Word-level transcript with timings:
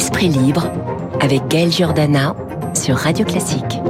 Esprit 0.00 0.30
libre 0.30 0.66
avec 1.20 1.46
Gaël 1.48 1.70
Giordana 1.70 2.34
sur 2.72 2.96
Radio 2.96 3.26
Classique. 3.26 3.80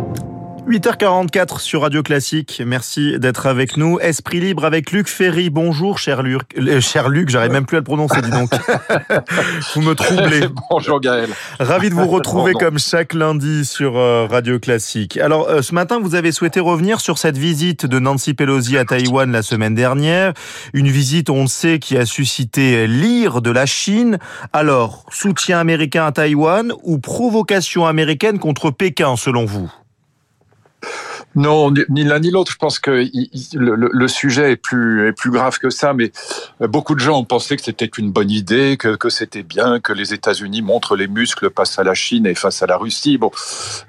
8h44 0.71 1.59
sur 1.59 1.83
Radio 1.83 2.05
Classique. 2.05 2.63
Merci 2.65 3.19
d'être 3.19 3.47
avec 3.47 3.77
nous. 3.77 3.99
Esprit 3.99 4.39
libre 4.39 4.65
avec 4.65 4.93
Luc 4.93 5.09
Ferry. 5.09 5.51
Bonjour, 5.51 5.99
cher 5.99 6.23
Luc. 6.23 6.43
Euh, 6.57 6.81
cher 6.81 7.09
Luc, 7.09 7.29
j'arrive 7.29 7.51
même 7.51 7.67
plus 7.67 7.77
à 7.77 7.81
le 7.81 7.85
prononcer, 7.85 8.23
dis 8.23 8.31
donc. 8.31 8.51
vous 9.75 9.83
me 9.83 9.95
troublez. 9.95 10.43
Bonjour, 10.71 11.01
Gaël. 11.01 11.31
Ravi 11.59 11.91
de 11.91 11.95
vous 11.95 12.07
retrouver 12.07 12.53
comme 12.53 12.79
chaque 12.79 13.15
lundi 13.15 13.65
sur 13.65 13.99
euh, 13.99 14.29
Radio 14.31 14.61
Classique. 14.61 15.17
Alors, 15.17 15.49
euh, 15.49 15.61
ce 15.61 15.75
matin, 15.75 15.99
vous 15.99 16.15
avez 16.15 16.31
souhaité 16.31 16.61
revenir 16.61 17.01
sur 17.01 17.19
cette 17.19 17.37
visite 17.37 17.85
de 17.85 17.99
Nancy 17.99 18.35
Pelosi 18.35 18.79
à 18.79 18.85
Taïwan 18.85 19.33
la 19.33 19.43
semaine 19.43 19.75
dernière. 19.75 20.35
Une 20.73 20.89
visite, 20.89 21.31
on 21.31 21.43
le 21.43 21.49
sait, 21.49 21.81
qui 21.81 21.97
a 21.97 22.07
suscité 22.07 22.87
l'ire 22.87 23.43
de 23.43 23.51
la 23.51 23.67
Chine. 23.67 24.21
Alors, 24.53 25.05
soutien 25.11 25.59
américain 25.59 26.07
à 26.07 26.13
Taïwan 26.13 26.73
ou 26.85 26.99
provocation 26.99 27.87
américaine 27.87 28.39
contre 28.39 28.71
Pékin, 28.71 29.17
selon 29.17 29.47
vous? 29.47 29.69
Non, 31.37 31.73
ni 31.89 32.05
l'un 32.05 32.19
ni 32.19 32.31
l'autre. 32.31 32.51
Je 32.51 32.57
pense 32.57 32.81
que 32.81 33.05
le, 33.55 34.09
sujet 34.09 34.53
est 34.53 34.57
plus, 34.57 35.09
est 35.09 35.13
plus 35.13 35.31
grave 35.31 35.59
que 35.59 35.71
ça, 35.71 35.95
mais 35.95 36.11
euh, 36.61 36.67
beaucoup 36.67 36.95
de 36.95 37.01
gens 37.01 37.19
ont 37.19 37.25
pensé 37.25 37.57
que 37.57 37.63
c'était 37.63 37.91
une 37.99 38.11
bonne 38.11 38.31
idée, 38.31 38.77
que, 38.77 38.97
que 38.97 39.09
c'était 39.11 39.45
bien 39.45 39.79
que 39.79 39.93
les 39.93 40.13
États-Unis 40.13 40.63
montrent 40.63 40.97
les 40.97 41.07
muscles 41.07 41.51
face 41.55 41.79
à 41.79 41.85
la 41.85 41.95
Chine 41.95 42.27
et 42.27 42.35
face 42.35 42.63
à 42.63 42.67
la 42.67 42.77
Russie. 42.77 43.17
Bon, 43.17 43.31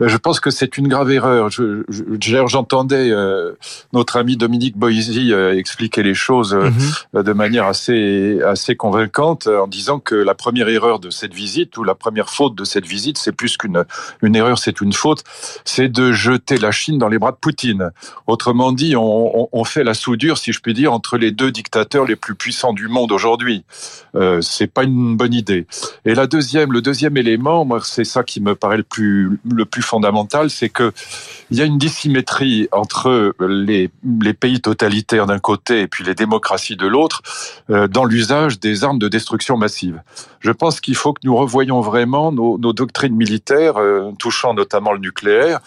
euh, 0.02 0.08
je 0.08 0.18
pense 0.18 0.40
que 0.40 0.52
c'est 0.52 0.78
une 0.78 0.88
grave 0.88 1.12
erreur. 1.12 1.50
J'entendais 1.50 3.10
euh, 3.10 3.54
notre 3.92 4.18
ami 4.18 4.38
Dominique 4.38 4.78
Boisy 4.78 5.32
expliquer 5.32 6.04
les 6.04 6.14
choses 6.14 6.54
mhm. 6.54 7.24
de 7.24 7.34
manière 7.34 7.66
assez, 7.66 8.40
assez 8.46 8.76
convaincante 8.76 9.48
en 9.48 9.68
disant 9.68 10.00
que 10.00 10.16
la 10.16 10.36
première 10.36 10.70
erreur 10.70 11.00
de 11.00 11.10
cette 11.10 11.34
visite 11.34 11.78
ou 11.78 11.84
la 11.84 11.96
première 11.96 12.30
faute 12.30 12.56
de 12.56 12.66
cette 12.66 12.86
visite, 12.86 13.18
c'est 13.18 13.32
plus 13.32 13.58
qu'une 13.58 13.86
une 14.22 14.36
erreur, 14.36 14.60
c'est 14.60 14.82
une 14.82 14.94
faute, 14.94 15.24
c'est 15.66 15.90
de 15.90 16.12
jeter 16.12 16.58
la 16.58 16.72
Chine 16.72 16.98
dans 16.98 17.08
les 17.08 17.18
bras 17.18 17.31
Poutine. 17.32 17.92
Autrement 18.28 18.72
dit, 18.72 18.96
on, 18.96 19.64
fait 19.64 19.84
la 19.84 19.94
soudure, 19.94 20.38
si 20.38 20.52
je 20.52 20.60
puis 20.60 20.74
dire, 20.74 20.92
entre 20.92 21.18
les 21.18 21.32
deux 21.32 21.52
dictateurs 21.52 22.06
les 22.06 22.16
plus 22.16 22.36
puissants 22.36 22.74
du 22.74 22.88
monde 22.88 23.12
aujourd'hui. 23.12 23.64
Euh, 24.16 24.42
c'est 24.42 24.68
pas 24.68 24.84
une 24.84 25.16
bonne 25.16 25.34
idée. 25.34 25.66
Et 26.06 26.16
la 26.16 26.28
deuxième, 26.28 26.74
le 26.74 26.82
deuxième 26.82 27.16
élément, 27.18 27.64
moi, 27.64 27.80
c'est 27.84 28.04
ça 28.04 28.24
qui 28.24 28.42
me 28.42 28.56
paraît 28.56 28.78
le 28.78 28.84
plus 28.84 29.40
le 29.50 29.66
plus 29.66 29.82
fondamental, 29.82 30.50
c'est 30.50 30.70
que 30.70 30.92
il 31.50 31.58
y 31.58 31.62
a 31.62 31.66
une 31.66 31.78
dissymétrie 31.78 32.68
entre 32.72 33.34
les, 33.40 33.90
les 34.22 34.34
pays 34.34 34.62
totalitaires 34.62 35.28
d'un 35.28 35.40
côté 35.40 35.82
et 35.82 35.88
puis 35.88 36.04
les 36.04 36.16
démocraties 36.16 36.76
de 36.76 36.88
l'autre 36.88 37.22
euh, 37.70 37.88
dans 37.88 38.06
l'usage 38.06 38.60
des 38.60 38.84
armes 38.84 39.00
de 39.00 39.08
destruction 39.08 39.58
massive. 39.58 40.02
Je 40.40 40.52
pense 40.52 40.82
qu'il 40.82 40.96
faut 40.96 41.14
que 41.14 41.22
nous 41.24 41.36
revoyions 41.36 41.82
vraiment 41.82 42.32
nos, 42.32 42.58
doctrines 42.74 43.16
militaires, 43.16 43.78
euh, 43.78 44.12
touchant 44.18 44.54
notamment 44.54 44.94
le 44.94 45.00
nucléaire, 45.00 45.60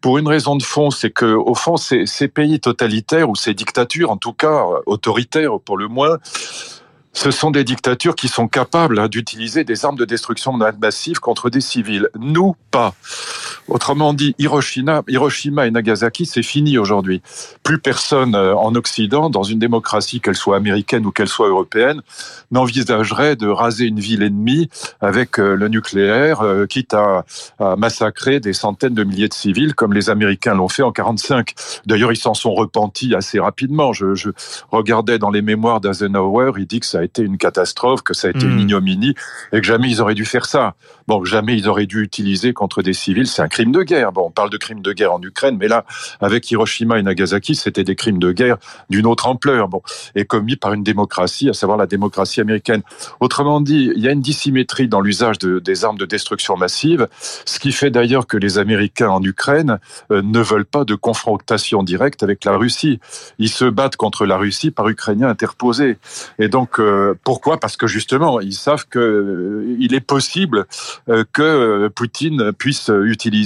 pour 0.00 0.18
une 0.18 0.28
raison 0.28 0.56
de 0.56 0.62
fond, 0.62 0.90
c'est 0.90 1.10
que 1.10 1.26
au 1.26 1.54
fond, 1.54 1.76
ces, 1.76 2.06
ces 2.06 2.28
pays 2.28 2.60
totalitaires 2.60 3.28
ou 3.28 3.34
ces 3.34 3.54
dictatures, 3.54 4.10
en 4.10 4.16
tout 4.16 4.32
cas 4.32 4.64
autoritaires 4.86 5.58
pour 5.64 5.76
le 5.76 5.88
moins, 5.88 6.18
ce 7.16 7.30
sont 7.30 7.50
des 7.50 7.64
dictatures 7.64 8.14
qui 8.14 8.28
sont 8.28 8.46
capables 8.46 8.98
hein, 8.98 9.08
d'utiliser 9.08 9.64
des 9.64 9.86
armes 9.86 9.96
de 9.96 10.04
destruction 10.04 10.52
massive 10.52 11.18
contre 11.18 11.48
des 11.48 11.62
civils. 11.62 12.10
Nous, 12.18 12.54
pas. 12.70 12.94
Autrement 13.68 14.14
dit, 14.14 14.34
Hiroshima, 14.38 15.02
Hiroshima 15.08 15.66
et 15.66 15.70
Nagasaki, 15.70 16.24
c'est 16.24 16.42
fini 16.42 16.78
aujourd'hui. 16.78 17.20
Plus 17.64 17.78
personne 17.78 18.34
euh, 18.36 18.54
en 18.54 18.74
Occident, 18.76 19.28
dans 19.28 19.42
une 19.42 19.58
démocratie, 19.58 20.20
qu'elle 20.20 20.36
soit 20.36 20.56
américaine 20.56 21.04
ou 21.04 21.10
qu'elle 21.10 21.28
soit 21.28 21.48
européenne, 21.48 22.02
n'envisagerait 22.52 23.34
de 23.34 23.48
raser 23.48 23.86
une 23.86 23.98
ville 23.98 24.22
ennemie 24.22 24.68
avec 25.00 25.40
euh, 25.40 25.56
le 25.56 25.68
nucléaire, 25.68 26.42
euh, 26.42 26.66
quitte 26.66 26.94
à, 26.94 27.24
massacrer 27.76 28.38
des 28.40 28.52
centaines 28.52 28.94
de 28.94 29.02
milliers 29.02 29.28
de 29.28 29.34
civils, 29.34 29.74
comme 29.74 29.92
les 29.92 30.10
Américains 30.10 30.54
l'ont 30.54 30.68
fait 30.68 30.82
en 30.82 30.92
45. 30.92 31.54
D'ailleurs, 31.86 32.12
ils 32.12 32.16
s'en 32.16 32.34
sont 32.34 32.54
repentis 32.54 33.14
assez 33.14 33.40
rapidement. 33.40 33.92
Je, 33.92 34.14
je 34.14 34.30
regardais 34.70 35.18
dans 35.18 35.30
les 35.30 35.42
mémoires 35.42 35.80
d'Eisenhower, 35.80 36.52
il 36.58 36.66
dit 36.66 36.80
que 36.80 36.86
ça 36.86 37.00
a 37.00 37.02
été 37.02 37.22
une 37.22 37.38
catastrophe, 37.38 38.02
que 38.02 38.14
ça 38.14 38.28
a 38.28 38.30
été 38.30 38.44
une 38.44 38.56
hmm. 38.56 38.60
ignominie, 38.60 39.14
et 39.52 39.60
que 39.60 39.66
jamais 39.66 39.90
ils 39.90 40.00
auraient 40.00 40.14
dû 40.14 40.24
faire 40.24 40.46
ça. 40.46 40.74
Bon, 41.08 41.24
jamais 41.24 41.56
ils 41.56 41.68
auraient 41.68 41.86
dû 41.86 42.02
utiliser 42.02 42.52
contre 42.52 42.82
des 42.82 42.92
civils, 42.92 43.26
c'est 43.26 43.42
un 43.42 43.48
crime 43.56 43.72
de 43.72 43.82
guerre. 43.84 44.12
Bon, 44.12 44.26
on 44.26 44.30
parle 44.30 44.50
de 44.50 44.58
crimes 44.58 44.82
de 44.82 44.92
guerre 44.92 45.14
en 45.14 45.22
Ukraine, 45.22 45.56
mais 45.58 45.66
là, 45.66 45.86
avec 46.20 46.50
Hiroshima 46.50 46.98
et 46.98 47.02
Nagasaki, 47.02 47.54
c'était 47.54 47.84
des 47.84 47.96
crimes 47.96 48.18
de 48.18 48.30
guerre 48.30 48.58
d'une 48.90 49.06
autre 49.06 49.26
ampleur, 49.28 49.68
bon, 49.68 49.80
et 50.14 50.26
commis 50.26 50.56
par 50.56 50.74
une 50.74 50.82
démocratie, 50.82 51.48
à 51.48 51.54
savoir 51.54 51.78
la 51.78 51.86
démocratie 51.86 52.42
américaine. 52.42 52.82
Autrement 53.18 53.62
dit, 53.62 53.90
il 53.96 54.02
y 54.02 54.08
a 54.08 54.10
une 54.12 54.20
dissymétrie 54.20 54.88
dans 54.88 55.00
l'usage 55.00 55.38
de, 55.38 55.58
des 55.58 55.86
armes 55.86 55.96
de 55.96 56.04
destruction 56.04 56.58
massive, 56.58 57.08
ce 57.46 57.58
qui 57.58 57.72
fait 57.72 57.90
d'ailleurs 57.90 58.26
que 58.26 58.36
les 58.36 58.58
Américains 58.58 59.08
en 59.08 59.22
Ukraine 59.22 59.78
euh, 60.10 60.20
ne 60.20 60.40
veulent 60.40 60.66
pas 60.66 60.84
de 60.84 60.94
confrontation 60.94 61.82
directe 61.82 62.22
avec 62.22 62.44
la 62.44 62.58
Russie. 62.58 63.00
Ils 63.38 63.48
se 63.48 63.64
battent 63.64 63.96
contre 63.96 64.26
la 64.26 64.36
Russie 64.36 64.70
par 64.70 64.86
Ukrainiens 64.86 65.28
interposés. 65.28 65.96
Et 66.38 66.48
donc, 66.48 66.78
euh, 66.78 67.14
pourquoi? 67.24 67.58
Parce 67.58 67.78
que 67.78 67.86
justement, 67.86 68.38
ils 68.38 68.52
savent 68.52 68.86
que 68.86 68.98
euh, 68.98 69.96
est 69.96 70.00
possible 70.00 70.66
que 71.32 71.88
Poutine 71.88 72.52
puisse 72.52 72.90
utiliser 73.04 73.45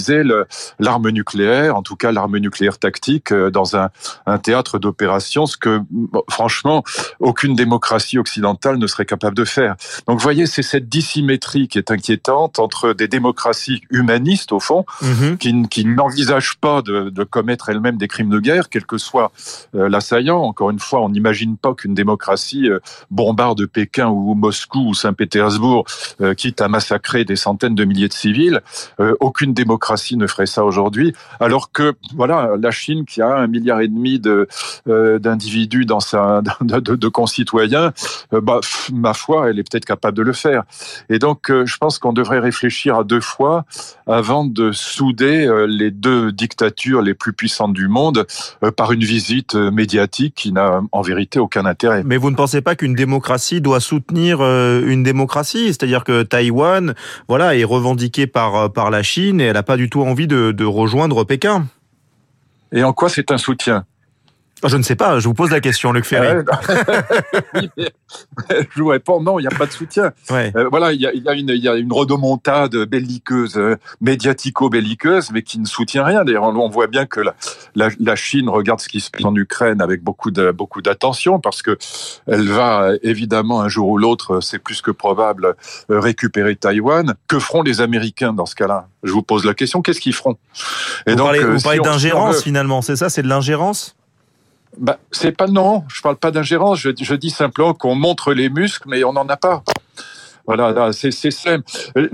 l'arme 0.79 1.11
nucléaire, 1.11 1.77
en 1.77 1.83
tout 1.83 1.97
cas 1.97 2.13
l'arme 2.13 2.39
nucléaire 2.39 2.79
tactique, 2.79 3.33
dans 3.33 3.77
un, 3.77 3.91
un 4.27 4.39
théâtre 4.39 4.79
d'opération, 4.79 5.47
ce 5.47 5.57
que 5.57 5.81
franchement 6.29 6.83
aucune 7.19 7.55
démocratie 7.55 8.19
occidentale 8.19 8.79
ne 8.79 8.87
serait 8.87 9.07
capable 9.07 9.37
de 9.37 9.45
faire. 9.45 9.77
Donc, 10.07 10.19
vous 10.19 10.23
voyez, 10.23 10.47
c'est 10.47 10.63
cette 10.63 10.89
dissymétrie 10.89 11.69
qui 11.69 11.79
est 11.79 11.91
inquiétante 11.91 12.59
entre 12.59 12.93
des 12.93 13.09
démocraties 13.09 13.83
humanistes 13.91 14.53
au 14.53 14.61
fond, 14.61 14.85
mhm. 15.03 15.39
qui, 15.39 15.69
qui 15.69 15.85
n'envisagent 15.85 16.57
pas 16.57 16.83
de, 16.83 17.11
de 17.11 17.25
commettre 17.25 17.69
elles-mêmes 17.69 17.97
des 17.97 18.09
crimes 18.09 18.31
de 18.31 18.39
guerre, 18.39 18.69
quel 18.69 18.87
que 18.87 18.99
soit 18.99 19.33
l'assaillant. 19.73 20.41
Encore 20.43 20.71
une 20.71 20.79
fois, 20.79 21.01
on 21.03 21.09
n'imagine 21.09 21.57
pas 21.57 21.75
qu'une 21.75 21.95
démocratie 21.95 22.69
bombarde 23.11 23.59
de 23.59 23.67
Pékin 23.67 24.09
ou 24.09 24.35
Moscou 24.35 24.89
ou 24.89 24.95
Saint-Pétersbourg, 24.95 25.85
euh, 26.21 26.35
quitte 26.35 26.61
à 26.61 26.69
massacrer 26.69 27.25
des 27.25 27.37
centaines 27.37 27.75
de 27.75 27.85
milliers 27.85 28.09
de 28.09 28.13
civils. 28.13 28.61
Euh, 29.01 29.15
aucune 29.21 29.53
démocratie 29.53 29.90
ne 30.17 30.27
ferait 30.27 30.47
ça 30.47 30.65
aujourd'hui, 30.65 31.15
alors 31.41 31.73
que 31.73 31.95
voilà, 32.15 32.51
la 32.59 32.71
Chine 32.71 33.05
qui 33.05 33.23
a 33.23 33.37
un 33.37 33.47
milliard 33.47 33.81
et 33.81 33.89
demi 33.89 34.19
de 34.19 34.49
euh, 34.89 35.19
d'individus 35.19 35.85
dans 35.85 36.01
sa 36.01 36.43
de, 36.61 37.09
concitoyens, 37.09 37.93
bah, 38.33 38.61
ma 38.93 39.15
foi, 39.15 39.51
elle 39.51 39.59
est 39.59 39.69
peut-être 39.69 39.85
capable 39.85 40.17
de 40.17 40.23
le 40.23 40.33
faire. 40.33 40.65
Et 41.09 41.19
donc, 41.19 41.51
je 41.51 41.77
pense 41.77 41.99
qu'on 41.99 42.13
devrait 42.13 42.39
réfléchir 42.39 42.97
à 42.97 43.05
deux 43.05 43.21
fois 43.21 43.65
avant 44.07 44.45
de 44.45 44.73
souder 44.73 45.49
les 45.69 45.91
deux 45.91 46.33
dictatures 46.33 47.03
les 47.03 47.15
plus 47.15 47.33
puissantes 47.33 47.73
du 47.73 47.89
monde 47.89 48.27
par 48.77 48.93
une 48.93 49.05
visite 49.05 49.55
médiatique 49.55 50.35
qui 50.35 50.53
n'a 50.53 50.81
en 50.93 51.03
vérité 51.03 51.39
aucun 51.39 51.67
intérêt. 51.67 52.03
Mais 52.05 52.17
vous 52.17 52.31
ne 52.31 52.37
pensez 52.37 52.61
pas 52.61 52.77
qu'une 52.77 52.95
démocratie 52.95 53.61
doit 53.61 53.81
soutenir 53.81 54.39
euh, 54.41 54.83
une 54.87 55.03
démocratie, 55.03 55.67
c'est-à-dire 55.69 56.05
que 56.05 56.23
Taïwan, 56.23 56.95
voilà, 57.29 57.57
est 57.57 57.65
revendiquée 57.65 58.27
par 58.27 58.57
euh, 58.57 58.69
par 58.69 58.91
la 58.91 59.03
Chine 59.03 59.41
et 59.41 59.45
elle 59.45 59.55
n'a 59.55 59.63
pas 59.71 59.77
du 59.77 59.89
tout 59.89 60.03
envie 60.03 60.27
de, 60.27 60.51
de 60.51 60.65
rejoindre 60.65 61.23
Pékin. 61.23 61.69
Et 62.73 62.83
en 62.83 62.93
quoi 62.93 63.09
c'est 63.09 63.31
un 63.31 63.39
soutien? 63.39 63.87
Je 64.69 64.77
ne 64.77 64.83
sais 64.83 64.97
pas, 64.97 65.19
je 65.19 65.27
vous 65.27 65.35
pose 65.35 65.51
la 65.51 65.61
question, 65.61 65.93
Luc 65.93 66.05
Ferry. 66.05 66.45
je 68.51 68.81
vous 68.81 68.89
réponds, 68.89 69.21
non, 69.21 69.39
il 69.39 69.43
n'y 69.43 69.49
a 69.49 69.57
pas 69.57 69.67
de 69.67 69.73
soutien. 69.73 70.13
Euh, 70.31 70.69
voilà, 70.71 70.93
il 70.93 71.01
y 71.01 71.07
a, 71.07 71.15
y, 71.15 71.29
a 71.29 71.35
une, 71.35 71.49
y 71.49 71.69
a 71.69 71.77
une 71.77 71.93
redomontade 71.93 72.77
belliqueuse, 72.77 73.57
euh, 73.57 73.77
médiatico-belliqueuse, 74.01 75.31
mais 75.33 75.43
qui 75.43 75.59
ne 75.59 75.67
soutient 75.67 76.05
rien. 76.05 76.25
D'ailleurs, 76.25 76.45
on 76.45 76.69
voit 76.69 76.89
bien 76.89 77.07
que 77.07 77.21
la, 77.21 77.35
la, 77.75 78.17
Chine 78.17 78.49
regarde 78.49 78.81
ce 78.81 78.89
qui 78.89 79.01
se 79.01 79.11
passe 79.11 79.25
en 79.25 79.35
Ukraine 79.35 79.81
avec 79.81 80.03
beaucoup 80.03 80.31
de 80.31 80.51
beaucoup 80.51 80.83
d'attention, 80.83 81.41
parce 81.41 81.63
que 81.63 81.79
elle 82.27 82.49
va 82.49 82.91
évidemment 83.03 83.61
un 83.63 83.69
jour 83.69 83.89
ou 83.89 83.99
l'autre, 83.99 84.41
c'est 84.41 84.59
plus 84.59 84.83
que 84.83 84.91
probable, 84.91 85.55
euh, 85.91 86.01
récupérer 86.01 86.57
Taïwan. 86.57 87.15
Que 87.29 87.39
feront 87.39 87.63
les 87.63 87.81
Américains 87.81 88.33
dans 88.33 88.47
ce 88.47 88.55
cas-là? 88.55 88.89
Je 89.03 89.13
vous 89.13 89.23
pose 89.23 89.45
la 89.45 89.55
question, 89.55 89.81
qu'est-ce 89.81 90.01
qu'ils 90.01 90.15
feront? 90.15 90.37
Et 91.07 91.13
vous 91.13 91.17
donc, 91.17 91.27
parlez, 91.27 91.45
vous 91.45 91.61
parlez 91.61 91.79
d'ingérence 91.79 92.43
finalement, 92.43 92.83
c'est 92.83 92.97
ça, 92.97 93.09
c'est 93.09 93.23
de 93.23 93.29
l'ingérence? 93.29 93.97
Bah, 94.79 94.99
c'est 95.11 95.33
pas 95.33 95.47
non, 95.47 95.85
je 95.89 96.01
parle 96.01 96.17
pas 96.17 96.31
d'ingérence, 96.31 96.79
je, 96.79 96.91
je, 97.01 97.15
dis 97.15 97.31
simplement 97.31 97.75
qu'on 97.75 97.95
montre 97.95 98.33
les 98.33 98.49
muscles, 98.49 98.89
mais 98.89 99.03
on 99.05 99.13
n'en 99.13 99.29
a 99.29 99.37
pas. 99.37 99.63
Voilà, 100.47 100.93
c'est 100.93 101.11
simple. 101.31 101.65
Euh, 101.97 102.09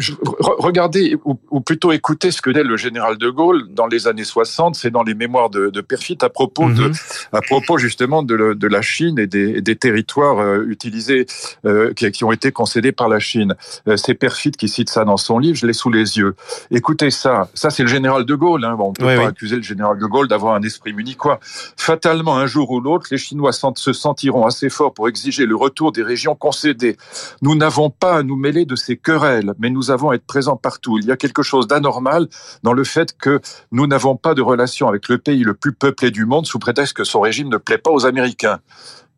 regardez, 0.59 1.17
ou, 1.25 1.61
plutôt 1.61 1.93
écoutez 1.93 2.31
ce 2.31 2.43
que 2.43 2.51
dit 2.51 2.61
le 2.63 2.77
général 2.77 3.17
de 3.19 3.31
Gaulle 3.31 3.69
dans 3.71 3.87
les 3.87 4.09
années 4.09 4.25
60, 4.25 4.75
c'est 4.75 4.91
dans 4.91 5.03
les 5.03 5.15
mémoires 5.15 5.51
de, 5.51 5.71
de 5.71 5.81
Perfit 5.81 6.19
à 6.23 6.29
propos, 6.29 6.69
de, 6.69 6.89
mhm. 6.89 6.93
à 7.33 7.41
propos 7.41 7.79
justement 7.79 8.23
de, 8.23 8.55
de 8.55 8.67
la 8.67 8.83
Chine 8.83 9.19
et 9.19 9.27
des, 9.27 9.61
des 9.61 9.77
territoires 9.77 10.39
euh, 10.39 10.65
utilisés 10.67 11.27
euh, 11.65 11.93
qui, 11.95 12.11
qui, 12.11 12.25
ont 12.25 12.33
été 12.33 12.53
concédés 12.53 12.93
par 12.93 13.09
la 13.09 13.19
Chine. 13.19 13.55
c'est 13.97 14.15
Perfit 14.15 14.53
qui 14.53 14.69
cite 14.69 14.91
ça 14.91 15.05
dans 15.05 15.17
son 15.17 15.39
livre, 15.39 15.57
je 15.57 15.67
l'ai 15.67 15.73
sous 15.73 15.91
les 15.91 16.19
yeux. 16.19 16.35
Écoutez 16.71 17.11
ça, 17.11 17.49
ça 17.55 17.71
c'est 17.71 17.83
le 17.83 17.89
général 17.89 18.25
de 18.25 18.35
Gaulle, 18.35 18.65
hein. 18.65 18.75
bon, 18.75 18.89
on 18.89 18.93
peut 18.93 19.05
pas 19.05 19.29
accuser 19.29 19.57
le 19.57 19.63
général 19.63 19.99
de 19.99 20.07
Gaulle 20.07 20.29
d'avoir 20.29 20.55
un 20.55 20.63
esprit 20.63 20.93
munichois. 20.93 21.41
Fatalement, 21.77 22.37
un 22.37 22.47
jour 22.47 22.71
ou 22.71 22.81
l'autre, 22.81 23.07
les 23.11 23.19
Chinois 23.19 23.53
se 23.53 23.93
sentiront 23.93 24.47
assez 24.47 24.69
forts 24.69 24.93
pour 24.93 25.09
exiger 25.09 25.47
le 25.47 25.57
retour 25.57 25.93
des 25.93 26.03
régions 26.03 26.35
concédées. 26.35 26.97
Nous 27.43 27.55
n'avons 27.55 27.91
pas 27.91 28.16
pas 28.17 28.21
à 28.21 28.23
nous 28.23 28.37
mêler 28.37 28.65
de 28.65 28.77
ces 28.77 28.97
querelles, 28.97 29.53
mais 29.59 29.69
nous 29.69 29.91
avons 29.91 30.11
à 30.11 30.15
être 30.15 30.25
présents 30.25 30.57
partout. 30.57 30.99
Il 30.99 31.05
y 31.05 31.11
a 31.11 31.17
quelque 31.17 31.43
chose 31.43 31.67
d'anormal 31.67 32.29
dans 32.63 32.73
le 32.73 32.85
fait 32.85 33.17
que 33.17 33.41
nous 33.73 33.87
n'avons 33.87 34.17
pas 34.17 34.35
de 34.35 34.41
relation 34.41 34.89
avec 34.89 35.09
le 35.09 35.19
pays 35.19 35.43
le 35.43 35.53
plus 35.53 35.73
peuplé 35.73 36.11
du 36.11 36.25
monde 36.25 36.47
sous 36.47 36.59
prétexte 36.59 36.95
que 36.95 37.05
son 37.05 37.21
régime 37.21 37.49
ne 37.49 37.59
plaît 37.59 37.79
pas 37.79 37.91
aux 37.91 38.07
Américains. 38.07 38.61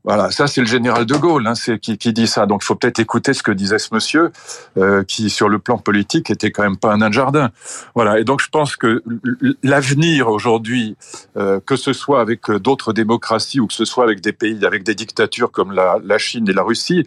Voilà, 0.08 0.30
ça 0.30 0.46
c'est 0.46 0.62
le 0.62 0.66
général 0.66 1.04
de 1.04 1.14
Gaulle 1.16 1.46
hein, 1.46 1.54
c'est, 1.54 1.78
qui, 1.78 1.98
qui, 1.98 2.14
dit 2.14 2.26
ça. 2.26 2.46
Donc 2.46 2.62
il 2.62 2.64
faut 2.64 2.74
peut-être 2.74 2.98
écouter 2.98 3.34
ce 3.34 3.42
que 3.42 3.52
disait 3.52 3.78
ce 3.78 3.94
monsieur, 3.94 4.32
euh, 4.78 5.04
qui 5.04 5.28
sur 5.28 5.50
le 5.50 5.58
plan 5.58 5.76
politique 5.76 6.30
était 6.30 6.50
quand 6.50 6.62
même 6.62 6.78
pas 6.78 6.94
un 6.94 6.96
nain 6.96 7.10
de 7.10 7.12
jardin. 7.12 7.50
Voilà, 7.94 8.18
et 8.18 8.24
donc 8.24 8.40
je 8.40 8.48
pense 8.48 8.76
que 8.76 9.02
l'avenir 9.62 10.28
aujourd'hui, 10.28 10.96
euh, 11.36 11.60
que 11.60 11.76
ce 11.76 11.92
soit 11.92 12.22
avec 12.22 12.50
d'autres 12.50 12.94
démocraties 12.94 13.60
ou 13.60 13.66
que 13.66 13.74
ce 13.74 13.84
soit 13.84 14.02
avec 14.02 14.22
des 14.22 14.32
pays 14.32 14.64
avec 14.64 14.82
des 14.82 14.94
dictatures 14.94 15.50
comme 15.50 15.72
la, 15.72 15.98
la 16.02 16.16
Chine 16.16 16.48
et 16.48 16.54
la 16.54 16.62
Russie, 16.62 17.04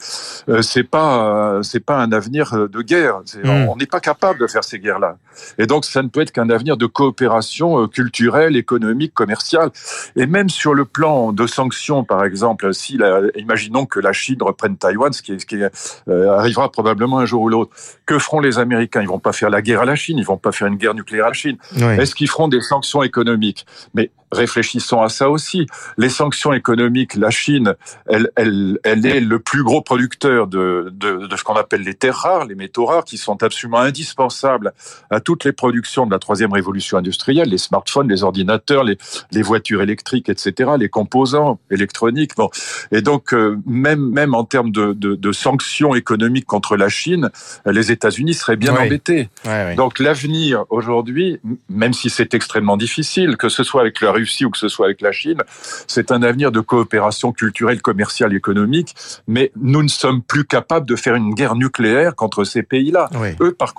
euh, 0.48 0.62
c'est 0.62 0.84
pas 0.84 1.60
c'est 1.64 1.84
pas 1.84 1.98
un 1.98 2.12
avenir 2.12 2.70
de 2.70 2.82
guerre. 2.84 3.22
Hmm. 3.44 3.66
On 3.68 3.78
n'est 3.78 3.88
pas 3.88 4.00
capable 4.00 4.40
de 4.40 4.46
faire 4.46 4.64
ces 4.64 4.78
guerres-là. 4.78 5.18
Et 5.58 5.66
donc 5.66 5.86
ça 5.86 6.04
ne 6.04 6.08
peut 6.08 6.22
être 6.22 6.32
qu'un 6.32 6.52
avenir 6.52 6.78
de 6.78 6.86
coopération 6.86 7.88
culturelle, 7.88 8.56
économique, 8.56 9.16
commerciale, 9.16 9.72
et 10.16 10.28
même 10.28 10.50
sur 10.50 10.76
le 10.76 10.86
plan 10.86 11.32
de 11.32 11.48
sanctions, 11.48 12.04
par 12.04 12.24
exemple 12.26 12.72
si, 12.76 12.91
imaginons 13.36 13.86
que 13.86 14.00
la 14.00 14.14
Chine 14.14 14.38
reprenne 14.42 14.78
Taïwan, 14.78 15.14
ce 15.14 15.22
qui, 15.22 15.40
ce 15.40 15.46
qui 15.46 15.58
euh, 15.62 16.32
arrivera 16.32 16.72
probablement 16.72 17.20
un 17.20 17.26
jour 17.26 17.42
ou 17.44 17.50
l'autre. 17.50 17.72
Que 18.06 18.20
feront 18.20 18.40
les 18.40 18.60
Américains? 18.60 19.02
Ils 19.02 19.08
vont 19.08 19.20
pas 19.20 19.34
faire 19.34 19.50
la 19.50 19.62
guerre 19.62 19.82
à 19.82 19.86
la 19.86 19.96
Chine, 19.96 20.18
ils 20.18 20.26
vont 20.26 20.38
pas 20.38 20.52
faire 20.52 20.68
une 20.68 20.78
guerre 20.78 20.94
nucléaire 20.94 21.26
à 21.26 21.30
la 21.30 21.34
Chine. 21.34 21.58
Est-ce 21.76 22.16
qu'ils 22.16 22.30
feront 22.30 22.48
des 22.48 22.62
sanctions 22.62 23.04
économiques? 23.04 23.66
Mais 23.94 24.12
réfléchissons 24.32 25.02
à 25.02 25.10
ça 25.10 25.30
aussi. 25.30 25.68
Les 25.98 26.08
sanctions 26.08 26.54
économiques, 26.54 27.16
la 27.16 27.32
Chine, 27.32 27.76
elle, 28.08 28.32
elle, 28.38 28.80
elle 28.84 29.06
est 29.06 29.20
le 29.20 29.40
plus 29.40 29.62
gros 29.64 29.82
producteur 29.82 30.48
de, 30.48 30.90
de, 30.94 31.28
de 31.28 31.36
ce 31.36 31.44
qu'on 31.44 31.56
appelle 31.56 31.82
les 31.82 31.96
terres 31.96 32.16
rares, 32.16 32.46
les 32.46 32.56
métaux 32.56 32.86
rares, 32.86 33.04
qui 33.04 33.18
sont 33.18 33.44
absolument 33.44 33.80
indispensables 33.80 34.74
à 35.10 35.20
toutes 35.20 35.44
les 35.44 35.52
productions 35.52 36.06
de 36.06 36.12
la 36.12 36.20
troisième 36.20 36.54
révolution 36.54 36.98
industrielle, 36.98 37.50
les 37.50 37.58
smartphones, 37.58 38.08
les 38.08 38.24
ordinateurs, 38.24 38.86
les, 38.86 38.98
les 39.32 39.42
voitures 39.42 39.82
électriques, 39.82 40.30
etc., 40.30 40.72
les 40.80 40.88
composants 40.88 41.60
électroniques. 41.70 42.36
Bon, 42.38 42.50
et 42.92 43.02
donc 43.02 43.34
euh, 43.34 43.58
même 43.66 44.10
même 44.12 44.34
en 44.34 44.44
termes 44.44 44.72
de, 44.72 44.94
de, 44.94 45.16
de, 45.16 45.32
sanctions 45.32 45.96
économiques 45.96 46.46
contre 46.46 46.76
la 46.76 46.90
Chine, 46.90 47.30
les 47.66 47.92
États-Unis 47.92 48.34
seraient 48.34 48.56
bien 48.56 48.76
embêtés. 48.76 49.30
Donc 49.76 50.00
l'avenir 50.00 50.66
aujourd'hui, 50.70 51.40
même 51.70 51.94
si 51.94 52.10
c'est 52.10 52.34
extrêmement 52.34 52.78
difficile, 52.78 53.38
que 53.38 53.50
ce 53.50 53.64
soit 53.64 53.82
avec 53.82 54.02
la 54.02 54.12
Russie 54.12 54.46
ou 54.46 54.50
que 54.50 54.58
ce 54.58 54.68
soit 54.68 54.86
avec 54.88 55.02
la 55.02 55.12
Chine, 55.12 55.42
c'est 55.88 56.12
un 56.12 56.24
avenir 56.24 56.52
de 56.52 56.60
coopération 56.60 57.32
culturelle, 57.32 57.82
commerciale, 57.82 58.34
économique. 58.34 58.96
Mais 59.28 59.52
nous 59.56 59.84
ne 59.84 59.88
sommes 59.88 60.22
plus 60.22 60.46
capables 60.46 60.88
de 60.88 60.96
faire 60.96 61.16
une 61.16 61.34
guerre 61.34 61.56
nucléaire 61.56 62.16
contre 62.16 62.44
ces 62.44 62.64
pays-là. 62.64 63.10
Eux, 63.42 63.54
par, 63.54 63.74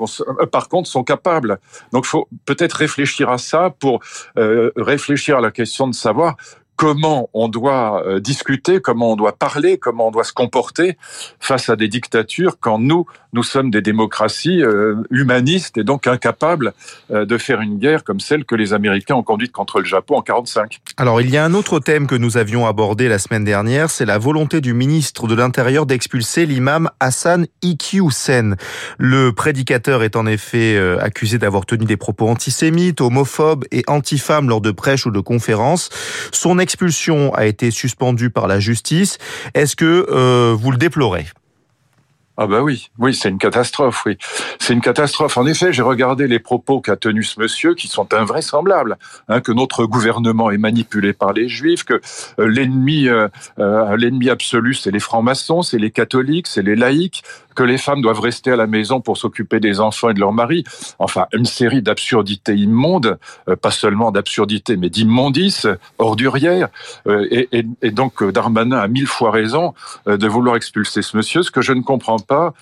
par, 0.51 0.69
contre, 0.69 0.89
sont 0.89 1.05
capables. 1.05 1.59
Donc, 1.93 2.07
faut 2.07 2.29
peut-être 2.45 2.75
réfléchir 2.75 3.31
à 3.31 3.39
ça 3.39 3.75
pour 3.79 4.01
euh, 4.39 4.71
réfléchir 4.77 5.39
à 5.39 5.41
la 5.41 5.51
question 5.51 5.89
de 5.89 5.95
savoir 5.95 6.37
comment 6.77 7.29
on 7.33 7.49
doit 7.49 8.05
euh, 8.07 8.21
discuter, 8.21 8.81
comment 8.81 9.13
on 9.13 9.17
doit 9.17 9.37
parler, 9.37 9.79
comment 9.79 10.09
on 10.09 10.11
doit 10.11 10.25
se 10.25 10.33
comporter 10.33 10.97
face 11.39 11.69
à 11.69 11.77
des 11.77 11.89
dictatures 11.89 12.57
quand 12.61 12.79
nous, 12.79 13.07
nous 13.33 13.43
sommes 13.43 13.71
des 13.71 13.83
démocraties 13.83 14.63
euh, 14.63 14.97
humanistes 15.11 15.79
et 15.79 15.85
donc 15.85 16.07
incapables 16.07 16.73
euh, 17.11 17.25
de 17.25 17.39
faire 17.39 17.61
une 17.61 17.79
guerre 17.79 18.05
comme 18.05 18.21
celle 18.21 18.45
que 18.45 18.55
les 18.55 18.73
Américains 18.73 19.15
ont 19.15 19.23
conduite 19.23 19.53
contre 19.53 19.81
le 19.81 19.85
Japon 19.85 20.17
en 20.17 20.23
45. 20.23 20.81
Alors, 20.97 21.21
il 21.21 21.31
y 21.31 21.37
a 21.37 21.45
un 21.45 21.55
autre 21.55 21.79
thème 21.79 22.07
que 22.07 22.15
nous 22.15 22.37
avions 22.37 22.67
abordé 22.67 23.09
la 23.09 23.19
semaine 23.19 23.45
dernière, 23.45 23.91
c'est 23.91 24.07
la 24.07 24.19
volonté 24.19 24.61
du 24.61 24.75
ministre 24.75 25.29
de 25.29 25.35
l'Intérieur 25.35 25.87
d'expulser 25.87 26.47
l'imam 26.47 26.91
Hassan 27.01 27.47
Iqiyoussen. 27.63 28.57
Le 28.99 29.33
prédicateur 29.33 30.03
est 30.03 30.17
en 30.17 30.27
effet 30.27 30.79
accusé 31.01 31.39
d'avoir 31.39 31.67
tenu 31.67 31.85
des 31.85 31.97
propos 31.97 32.29
antisémites, 32.29 33.01
homophobes 33.01 33.65
et 33.71 33.85
antifemmes 33.87 34.49
lors 34.49 34.61
de 34.61 34.71
prêches 34.71 35.07
ou 35.07 35.11
de 35.11 35.21
conférences. 35.21 35.91
Son 36.33 36.59
expulsion 36.73 37.35
a 37.35 37.45
été 37.45 37.71
suspendue 37.71 38.31
par 38.31 38.47
la 38.47 38.59
justice. 38.59 39.19
Est-ce 39.53 39.77
que 39.77 40.07
euh, 40.11 40.57
vous 40.59 40.71
le 40.71 40.79
déplorez? 40.79 41.27
Ah 42.39 42.47
bah 42.47 42.63
oui, 42.63 42.89
oui, 42.99 43.15
c'est 43.15 43.29
une 43.29 43.37
catastrophe, 43.37 44.05
oui. 44.07 44.17
C'est 44.59 44.73
une 44.73 44.81
catastrophe. 44.81 45.37
En 45.37 45.47
effet, 45.47 45.71
j'ai 45.75 45.83
regardé 45.83 46.27
les 46.27 46.39
propos 46.39 46.81
qu'a 46.81 46.97
tenus 46.97 47.35
ce 47.35 47.41
monsieur, 47.41 47.75
qui 47.75 47.89
sont 47.89 48.15
invraisemblables, 48.15 48.97
hein, 49.29 49.43
que 49.43 49.53
notre 49.53 49.85
gouvernement 49.85 50.51
est 50.51 50.57
manipulé 50.57 51.13
par 51.13 51.35
les 51.35 51.47
juifs, 51.47 51.85
que 51.85 52.01
euh, 52.39 52.47
l'ennemi, 52.47 53.07
euh, 53.07 53.29
l'ennemi 53.99 54.31
absolu, 54.31 54.73
c'est 54.73 54.91
les 54.91 54.99
francs-maçons, 54.99 55.61
c'est 55.61 55.79
les 55.79 55.91
catholiques, 55.91 56.47
c'est 56.47 56.63
les 56.63 56.75
laïcs, 56.75 57.23
que 57.55 57.63
les 57.63 57.79
femmes 57.79 58.03
doivent 58.03 58.21
rester 58.21 58.53
à 58.53 58.57
la 58.57 58.67
maison 58.67 59.01
pour 59.01 59.17
s'occuper 59.17 59.61
des 59.61 59.81
enfants 59.81 60.11
et 60.11 60.15
de 60.15 60.21
leur 60.21 60.33
mari. 60.33 60.65
Enfin, 60.99 61.27
une 61.33 61.45
série 61.45 61.83
d'absurdités 61.83 62.55
immondes, 62.55 63.19
euh, 63.49 63.57
pas 63.57 63.71
seulement 63.71 64.11
d'absurdités, 64.11 64.77
mais 64.77 64.91
d'immondices, 64.91 65.67
ordurières. 65.99 66.69
Euh, 67.07 67.27
et, 67.31 67.49
et, 67.53 67.67
et, 67.83 67.91
donc, 67.91 68.23
euh, 68.23 68.33
Darmanin 68.33 68.79
a 68.79 68.89
mille 68.89 69.07
fois 69.07 69.31
raison 69.31 69.75
de 70.07 70.29
vouloir 70.29 70.57
expulser 70.57 71.03
ce 71.03 71.17
monsieur. 71.17 71.43
Ce 71.43 71.51
que 71.51 71.63
je 71.63 71.73
ne 71.73 71.83
comprends 71.83 72.19
pas, 72.19 72.55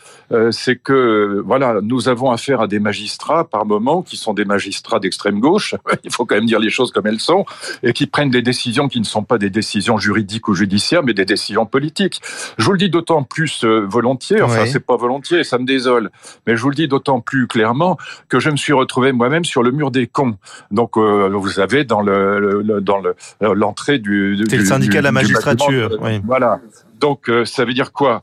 c'est 0.50 0.76
que, 0.76 1.42
voilà, 1.44 1.80
nous 1.82 2.08
avons 2.08 2.30
affaire 2.30 2.60
à 2.60 2.66
des 2.66 2.78
magistrats, 2.78 3.44
par 3.44 3.66
moments, 3.66 4.02
qui 4.02 4.16
sont 4.16 4.34
des 4.34 4.44
magistrats 4.44 5.00
d'extrême 5.00 5.40
gauche, 5.40 5.74
il 6.04 6.12
faut 6.12 6.24
quand 6.24 6.36
même 6.36 6.46
dire 6.46 6.58
les 6.58 6.70
choses 6.70 6.92
comme 6.92 7.06
elles 7.06 7.20
sont, 7.20 7.44
et 7.82 7.92
qui 7.92 8.06
prennent 8.06 8.30
des 8.30 8.42
décisions 8.42 8.88
qui 8.88 9.00
ne 9.00 9.04
sont 9.04 9.22
pas 9.22 9.38
des 9.38 9.50
décisions 9.50 9.98
juridiques 9.98 10.48
ou 10.48 10.54
judiciaires, 10.54 11.02
mais 11.02 11.14
des 11.14 11.24
décisions 11.24 11.66
politiques. 11.66 12.20
Je 12.58 12.64
vous 12.64 12.72
le 12.72 12.78
dis 12.78 12.90
d'autant 12.90 13.22
plus 13.22 13.64
volontiers, 13.64 14.42
enfin, 14.42 14.66
pas 14.80 14.96
volontiers, 14.96 15.44
ça 15.44 15.58
me 15.58 15.64
désole. 15.64 16.10
Mais 16.46 16.56
je 16.56 16.62
vous 16.62 16.70
le 16.70 16.74
dis 16.74 16.88
d'autant 16.88 17.20
plus 17.20 17.46
clairement 17.46 17.96
que 18.28 18.40
je 18.40 18.50
me 18.50 18.56
suis 18.56 18.72
retrouvé 18.72 19.12
moi-même 19.12 19.44
sur 19.44 19.62
le 19.62 19.70
mur 19.70 19.90
des 19.90 20.06
cons. 20.06 20.36
Donc, 20.70 20.96
euh, 20.96 21.28
vous 21.28 21.48
savez, 21.48 21.84
dans 21.84 22.00
le, 22.00 22.62
dans 22.80 22.98
le 22.98 23.14
l'entrée 23.40 23.98
du, 23.98 24.36
du, 24.36 24.56
le 24.56 24.64
syndicat 24.64 24.98
de 24.98 25.04
la 25.04 25.12
magistrature. 25.12 25.96
Oui. 26.00 26.20
Voilà. 26.24 26.60
Donc 27.00 27.30
euh, 27.30 27.46
ça 27.46 27.64
veut 27.64 27.72
dire 27.72 27.92
quoi? 27.92 28.22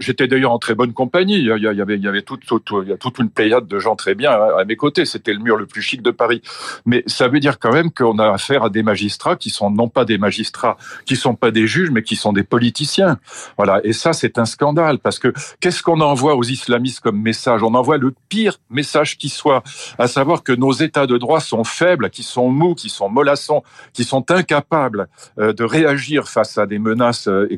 J'étais 0.00 0.28
d'ailleurs 0.28 0.52
en 0.52 0.58
très 0.58 0.74
bonne 0.74 0.92
compagnie. 0.92 1.38
Il 1.38 1.46
y 1.46 2.06
avait, 2.08 2.22
toute, 2.22 2.44
toute 2.46 3.18
une 3.18 3.30
pléiade 3.30 3.66
de 3.66 3.78
gens 3.80 3.96
très 3.96 4.14
bien 4.14 4.30
à, 4.30 4.64
mes 4.64 4.76
côtés. 4.76 5.04
C'était 5.04 5.32
le 5.32 5.40
mur 5.40 5.56
le 5.56 5.66
plus 5.66 5.82
chic 5.82 6.02
de 6.02 6.12
Paris. 6.12 6.40
Mais 6.84 7.02
ça 7.06 7.26
veut 7.26 7.40
dire 7.40 7.58
quand 7.58 7.72
même 7.72 7.90
qu'on 7.90 8.18
a 8.18 8.30
affaire 8.30 8.62
à 8.62 8.70
des 8.70 8.84
magistrats 8.84 9.34
qui 9.34 9.50
sont 9.50 9.70
non 9.70 9.88
pas 9.88 10.04
des 10.04 10.18
magistrats, 10.18 10.76
qui 11.04 11.16
sont 11.16 11.34
pas 11.34 11.50
des 11.50 11.66
juges, 11.66 11.90
mais 11.90 12.02
qui 12.02 12.14
sont 12.14 12.32
des 12.32 12.44
politiciens. 12.44 13.18
Voilà. 13.56 13.80
Et 13.82 13.92
ça, 13.92 14.12
c'est 14.12 14.38
un 14.38 14.44
scandale 14.44 14.98
parce 15.00 15.18
que 15.18 15.32
qu'est-ce 15.60 15.82
qu'on 15.82 16.00
envoie 16.00 16.36
aux 16.36 16.44
islamistes 16.44 17.00
comme 17.00 17.20
message? 17.20 17.64
On 17.64 17.74
envoie 17.74 17.98
le 17.98 18.14
pire 18.28 18.58
message 18.70 19.18
qui 19.18 19.28
soit, 19.28 19.64
à 19.98 20.06
savoir 20.06 20.44
que 20.44 20.52
nos 20.52 20.72
États 20.72 21.08
de 21.08 21.18
droit 21.18 21.40
sont 21.40 21.64
faibles, 21.64 22.10
qui 22.10 22.22
sont 22.22 22.50
mous, 22.50 22.74
qui 22.74 22.88
sont 22.88 23.08
mollassons, 23.08 23.64
qui 23.92 24.04
sont 24.04 24.30
incapables 24.30 25.08
euh, 25.40 25.52
de 25.52 25.64
réagir 25.64 26.28
face 26.28 26.56
à 26.56 26.66
des 26.66 26.78
menaces 26.78 27.26
euh, 27.26 27.48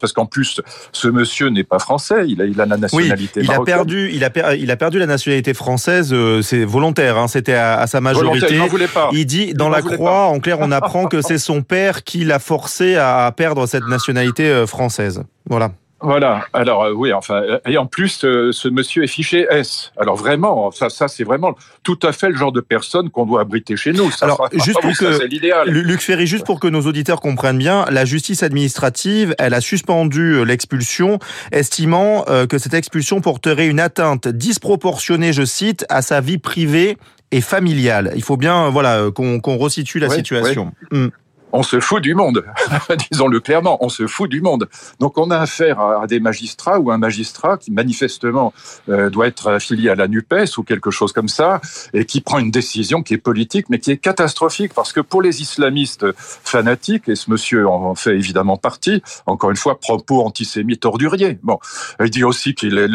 parce 0.00 0.12
qu'en 0.12 0.26
plus, 0.26 0.60
ce 0.92 1.08
monsieur 1.08 1.48
n'est 1.48 1.64
pas 1.64 1.78
français, 1.78 2.24
il 2.26 2.40
a, 2.40 2.44
il 2.44 2.60
a 2.60 2.66
la 2.66 2.76
nationalité 2.76 3.40
oui, 3.40 3.46
il 3.46 3.52
a 3.52 3.60
perdu, 3.60 4.10
il 4.12 4.24
a, 4.24 4.54
il 4.54 4.70
a 4.70 4.76
perdu 4.76 4.98
la 4.98 5.06
nationalité 5.06 5.54
française, 5.54 6.12
euh, 6.12 6.42
c'est 6.42 6.64
volontaire, 6.64 7.16
hein, 7.18 7.28
c'était 7.28 7.54
à, 7.54 7.86
sa 7.86 8.00
majorité. 8.00 8.46
il, 8.50 8.88
pas. 8.88 9.10
il 9.12 9.26
dit 9.26 9.54
dans 9.54 9.68
la 9.68 9.82
croix, 9.82 10.26
en 10.26 10.40
clair, 10.40 10.58
on 10.60 10.70
apprend 10.72 11.06
que 11.06 11.20
c'est 11.22 11.38
son 11.38 11.62
père 11.62 12.04
qui 12.04 12.24
l'a 12.24 12.38
forcé 12.38 12.96
à 12.96 13.32
perdre 13.36 13.66
cette 13.66 13.86
nationalité 13.86 14.48
euh, 14.48 14.66
française. 14.66 15.22
Voilà. 15.48 15.72
Voilà. 16.02 16.46
Alors 16.52 16.84
euh, 16.84 16.92
oui, 16.92 17.12
enfin, 17.12 17.42
et 17.66 17.78
en 17.78 17.86
plus, 17.86 18.24
euh, 18.24 18.50
ce 18.52 18.68
monsieur 18.68 19.04
est 19.04 19.08
fiché 19.08 19.46
S. 19.50 19.92
Alors 19.96 20.16
vraiment, 20.16 20.70
ça, 20.70 20.90
ça 20.90 21.08
c'est 21.08 21.24
vraiment 21.24 21.54
tout 21.82 21.98
à 22.02 22.12
fait 22.12 22.28
le 22.28 22.36
genre 22.36 22.52
de 22.52 22.60
personne 22.60 23.10
qu'on 23.10 23.24
doit 23.24 23.42
abriter 23.42 23.76
chez 23.76 23.92
nous. 23.92 24.10
Ça, 24.10 24.26
Alors 24.26 24.48
juste 24.52 24.80
pour 24.80 24.92
que 24.92 25.24
l'idéal. 25.26 25.68
Luc 25.68 26.00
Ferry, 26.00 26.26
juste 26.26 26.44
pour 26.44 26.60
que 26.60 26.66
nos 26.66 26.82
auditeurs 26.82 27.20
comprennent 27.20 27.58
bien, 27.58 27.84
la 27.90 28.04
justice 28.04 28.42
administrative, 28.42 29.34
elle 29.38 29.54
a 29.54 29.60
suspendu 29.60 30.34
euh, 30.34 30.44
l'expulsion, 30.44 31.18
estimant 31.52 32.24
que 32.48 32.58
cette 32.58 32.74
expulsion 32.74 33.20
porterait 33.20 33.66
une 33.66 33.80
atteinte 33.80 34.28
disproportionnée, 34.28 35.32
je 35.32 35.44
cite, 35.44 35.84
à 35.88 36.02
sa 36.02 36.20
vie 36.20 36.38
privée 36.38 36.96
et 37.30 37.40
familiale. 37.40 38.12
Il 38.14 38.22
faut 38.22 38.36
bien, 38.36 38.70
voilà, 38.70 39.10
qu'on 39.14 39.56
resitue 39.56 39.98
la 39.98 40.10
situation. 40.10 40.72
Hmm 40.90 41.08
on 41.52 41.62
se 41.62 41.80
fout 41.80 42.02
du 42.02 42.14
monde, 42.14 42.44
disons-le 43.10 43.40
clairement, 43.40 43.78
on 43.84 43.88
se 43.88 44.06
fout 44.06 44.30
du 44.30 44.40
monde. 44.40 44.68
Donc 45.00 45.18
on 45.18 45.30
a 45.30 45.38
affaire 45.38 45.80
à, 45.80 46.06
des 46.06 46.20
magistrats 46.20 46.78
ou 46.78 46.90
un 46.90 46.98
magistrat 46.98 47.58
qui 47.58 47.70
manifestement 47.70 48.52
euh, 48.88 49.10
doit 49.10 49.26
être 49.26 49.50
affilié 49.50 49.90
à 49.90 49.94
la 49.94 50.08
NUPES 50.08 50.58
ou 50.58 50.62
quelque 50.62 50.90
chose 50.90 51.12
comme 51.12 51.28
ça, 51.28 51.60
et 51.92 52.04
qui 52.04 52.20
prend 52.20 52.38
une 52.38 52.50
décision 52.50 53.02
qui 53.02 53.14
est 53.14 53.18
politique, 53.18 53.68
mais 53.68 53.78
qui 53.78 53.90
est 53.90 53.96
catastrophique, 53.96 54.74
parce 54.74 54.92
que 54.92 55.00
pour 55.00 55.22
les 55.22 55.42
islamistes 55.42 56.06
fanatiques, 56.16 57.08
et 57.08 57.14
ce 57.14 57.30
monsieur 57.30 57.68
en 57.68 57.94
fait 57.94 58.14
évidemment 58.14 58.56
partie, 58.56 59.02
encore 59.26 59.50
une 59.50 59.56
fois, 59.56 59.78
propos 59.78 60.24
antisémites 60.24 60.84
orduriers. 60.84 61.38
Bon, 61.42 61.58
il 62.00 62.10
dit 62.10 62.24
aussi 62.24 62.54
qu'il 62.54 62.78
est 62.78 62.88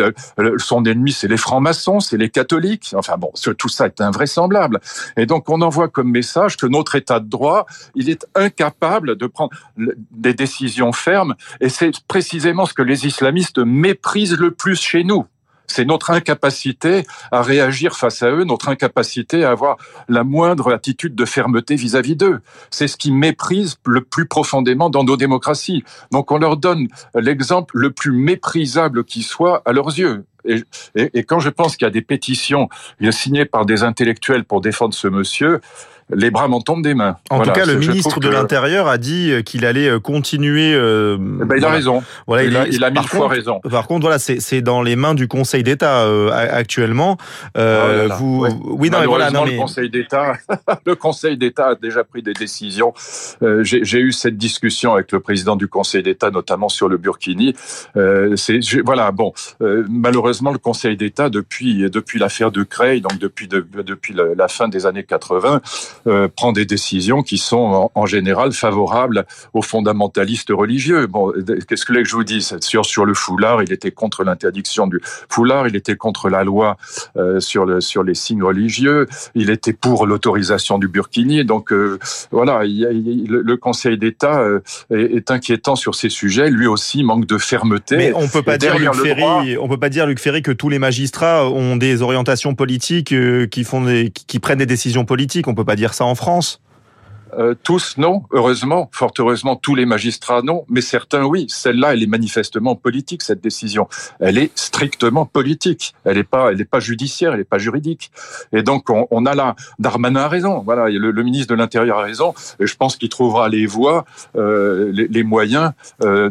son 0.58 0.84
ennemi, 0.86 1.12
c'est 1.12 1.28
les 1.28 1.38
francs-maçons, 1.38 2.00
c'est 2.00 2.18
les 2.18 2.30
catholiques. 2.30 2.94
Enfin 2.96 3.18
bon, 3.18 3.32
tout 3.58 3.70
ça 3.70 3.86
est 3.86 4.02
invraisemblable. 4.02 4.80
Et 5.16 5.26
donc 5.26 5.50
on 5.50 5.62
envoie 5.62 5.88
comme 5.88 6.12
message 6.12 6.58
que 6.58 6.66
notre 6.66 6.96
État 6.96 7.20
de 7.20 7.30
droit, 7.30 7.66
il 7.96 8.10
est 8.10 8.26
incapable 8.48 9.16
de 9.16 9.28
prendre 9.28 9.52
des 9.78 10.34
décisions 10.34 10.92
fermes. 10.92 11.36
Et 11.62 11.70
c'est 11.70 11.92
précisément 12.08 12.66
ce 12.66 12.74
que 12.74 12.82
les 12.82 13.06
islamistes 13.06 13.60
méprisent 13.60 14.38
le 14.38 14.52
plus 14.52 14.80
chez 14.82 15.04
nous. 15.04 15.26
C'est 15.68 15.86
notre 15.86 16.12
incapacité 16.12 17.04
à 17.32 17.42
réagir 17.42 17.98
face 17.98 18.24
à 18.24 18.32
eux, 18.32 18.46
notre 18.46 18.70
incapacité 18.70 19.44
à 19.44 19.52
avoir 19.52 19.76
la 20.08 20.24
moindre 20.24 20.74
attitude 20.74 21.14
de 21.14 21.26
fermeté 21.26 21.76
vis-à-vis 21.76 22.16
d'eux. 22.16 22.40
C'est 22.72 22.88
ce 22.88 22.96
qui 22.96 23.12
méprise 23.12 23.76
le 23.86 24.02
plus 24.02 24.26
profondément 24.26 24.90
dans 24.90 25.04
nos 25.04 25.18
démocraties. 25.18 25.84
Donc 26.12 26.32
on 26.32 26.38
leur 26.38 26.56
donne 26.56 26.88
l'exemple 27.16 27.78
le 27.78 27.92
plus 27.92 28.14
méprisable 28.14 29.04
qui 29.04 29.24
soit 29.24 29.62
à 29.66 29.74
leurs 29.74 29.90
yeux. 30.00 30.26
Et, 30.46 30.64
et, 30.96 31.24
quand 31.26 31.42
je 31.42 31.50
pense 31.50 31.76
qu'il 31.76 31.86
y 31.86 31.90
a 31.90 31.92
des 31.92 32.02
pétitions 32.02 32.70
signées 33.12 33.44
par 33.44 33.66
des 33.66 33.84
intellectuels 33.84 34.46
pour 34.46 34.62
défendre 34.62 34.94
ce 34.94 35.10
monsieur, 35.10 35.60
les 36.10 36.32
bras 36.32 36.48
m'en 36.48 36.62
tombent 36.62 36.84
des 36.84 36.94
mains. 36.94 37.18
En 37.30 37.42
tout 37.42 37.52
cas, 37.52 37.66
le 37.66 37.76
ministre 37.76 38.20
de 38.20 38.30
l'Intérieur 38.30 38.88
a 38.88 38.98
dit 38.98 39.32
euh, 39.32 39.42
qu'il 39.42 39.66
allait 39.66 39.90
euh, 39.90 40.00
continuer. 40.00 40.74
Euh, 40.74 41.18
eh 41.42 41.46
ben, 41.46 41.58
il 41.58 41.66
a 41.66 41.70
raison. 41.70 42.04
Voilà, 42.28 42.44
il, 42.44 42.56
a, 42.56 42.68
il 42.68 42.84
a 42.84 42.90
mille 42.90 43.08
fois 43.08 43.28
raison. 43.28 43.60
Par 43.70 43.88
contre, 43.88 44.02
voilà, 44.02 44.20
c'est 44.20 44.62
dans 44.62 44.82
les 44.82 44.96
mains 44.96 45.16
du 45.16 45.28
Conseil 45.28 45.64
d'État 45.64 46.04
euh, 46.04 46.32
actuellement. 46.32 47.18
Euh, 47.58 48.08
oh 48.10 48.16
vous, 48.18 48.48
oui, 48.64 48.90
non, 48.90 49.00
mais 49.02 49.06
voilà, 49.06 49.32
non, 49.32 49.44
mais... 49.46 49.52
le 49.52 49.58
Conseil 49.58 49.90
d'État, 49.90 50.34
le 50.86 50.96
Conseil 50.96 51.38
d'État 51.38 51.70
a 51.70 51.76
déjà 51.76 52.04
pris 52.04 52.22
des 52.22 52.34
décisions. 52.34 52.94
J'ai 53.62 54.00
eu 54.00 54.12
cette 54.12 54.38
discussion 54.38 54.94
avec 54.94 55.12
le 55.12 55.20
président 55.20 55.56
du 55.56 55.68
Conseil 55.68 56.04
d'État, 56.04 56.32
notamment 56.32 56.70
sur 56.70 56.88
le 56.88 56.98
Burkini. 56.98 57.54
c'est 58.36 58.60
voilà, 58.86 59.12
bon, 59.12 59.34
malheureusement, 59.60 60.52
le 60.52 60.58
Conseil 60.58 60.96
d'État 60.96 61.30
depuis 61.30 61.90
depuis 61.90 62.20
l'affaire 62.20 62.52
de 62.52 62.64
Creil, 62.64 63.02
donc 63.02 63.18
depuis 63.20 63.48
de, 63.48 63.66
depuis 63.86 64.14
la 64.14 64.48
fin 64.48 64.68
des 64.70 64.86
années 64.86 65.04
80 65.04 65.62
euh, 66.06 66.28
prend 66.34 66.52
des 66.52 66.66
décisions 66.66 67.24
qui 67.24 67.38
sont 67.38 67.90
en, 67.94 68.06
général 68.06 68.54
favorables 68.54 69.26
aux 69.54 69.62
fondamentalistes 69.62 70.52
religieux. 70.52 71.08
Bon, 71.08 71.34
qu'est-ce 71.68 71.86
que, 71.86 72.04
je 72.04 72.16
vous 72.16 72.24
dis 72.24 72.48
sur 72.62 72.86
sur 72.86 73.06
le 73.06 73.14
foulard, 73.14 73.64
il 73.64 73.74
était 73.74 73.92
contre 73.92 74.24
l'interdiction 74.24 74.88
du 74.88 75.02
foulard, 75.30 75.68
il 75.68 75.76
était 75.76 75.96
contre 75.96 76.30
la 76.30 76.44
loi 76.44 76.78
euh, 77.18 77.40
sur 77.40 77.66
le 77.66 77.82
sur 77.82 78.04
les 78.04 78.14
signes 78.14 78.44
religieux, 78.44 79.08
il 79.36 79.50
était 79.50 79.74
pour 79.74 80.08
l'autorisation 80.08 80.78
du 80.78 80.88
burkini. 80.88 81.44
Donc 81.44 81.74
euh, 81.74 82.00
voilà, 82.32 82.62
le, 82.64 83.56
Conseil 83.58 83.98
d'État 83.98 84.46
est, 84.92 85.32
inquiétant 85.32 85.76
sur 85.76 85.96
ces 85.96 86.10
sujets. 86.10 86.50
Lui 86.50 86.68
aussi 86.68 87.04
manque 87.04 87.26
de 87.26 87.38
fermeté. 87.38 87.98
Mais 87.98 88.14
on 88.14 88.28
peut 88.28 88.44
pas 88.44 88.58
dire 88.58 88.78
Luc 88.78 88.94
Ferry, 88.94 89.58
on 89.58 89.68
peut 89.68 89.78
pas 89.78 89.90
dire 89.90 90.06
Luc 90.06 90.20
Ferry 90.20 90.42
que 90.42 90.52
tous 90.52 90.70
les 90.70 90.80
magistrats 90.80 91.50
ont 91.50 91.76
des 91.76 92.02
orientations 92.02 92.56
politiques 92.56 93.14
qui 93.50 93.64
font 93.64 93.82
des, 93.82 94.12
qui 94.12 94.40
prennent 94.40 94.60
des 94.60 94.66
décisions 94.66 95.06
politiques. 95.06 95.48
On 95.48 95.56
peut 95.56 95.66
pas 95.66 95.76
dire 95.76 95.87
ça 95.94 96.06
en 96.06 96.16
France 96.16 96.60
euh, 97.34 97.56
tous, 97.64 97.98
non. 97.98 98.24
Heureusement, 98.32 98.90
fort 98.92 99.12
heureusement, 99.20 99.56
tous 99.56 99.76
les 99.76 99.86
magistrats, 99.86 100.42
non. 100.42 100.66
Mais 100.70 100.82
certains, 100.82 101.24
oui. 101.26 101.46
Celle-là, 101.50 101.94
elle 101.94 102.04
est 102.04 102.08
manifestement 102.08 102.76
politique, 102.76 103.24
cette 103.24 103.42
décision. 103.42 103.88
Elle 104.20 104.38
est 104.38 104.52
strictement 104.58 105.26
politique. 105.26 105.94
Elle 106.06 106.18
n'est 106.18 106.24
pas, 106.24 106.52
elle 106.52 106.58
n'est 106.58 106.66
pas 106.66 106.80
judiciaire, 106.80 107.34
elle 107.34 107.40
n'est 107.40 107.46
pas 107.46 107.58
juridique. 107.58 108.12
Et 108.54 108.64
donc, 108.64 108.90
on, 108.90 109.26
a 109.26 109.36
là, 109.36 109.56
Darmanin 109.80 110.22
a 110.22 110.28
raison. 110.28 110.60
Voilà, 110.60 110.90
le, 110.90 111.24
ministre 111.24 111.54
de 111.54 111.58
l'Intérieur 111.58 112.00
a 112.00 112.04
raison. 112.04 112.34
Et 112.60 112.68
je 112.68 112.76
pense 112.76 112.96
qu'il 112.96 113.10
trouvera 113.10 113.50
les 113.50 113.66
voies, 113.66 114.06
euh, 114.36 114.92
les, 114.92 115.24
moyens 115.24 115.72
euh, 116.04 116.30